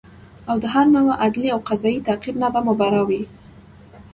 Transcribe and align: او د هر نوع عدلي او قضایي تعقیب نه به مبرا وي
او 0.49 0.55
د 0.63 0.65
هر 0.73 0.85
نوع 0.95 1.11
عدلي 1.25 1.49
او 1.55 1.59
قضایي 1.69 1.99
تعقیب 2.07 2.35
نه 2.41 2.47
به 2.53 2.59
مبرا 2.67 3.01
وي 3.07 3.23